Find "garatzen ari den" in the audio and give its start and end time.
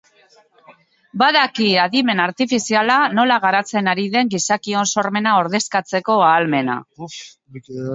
3.45-4.35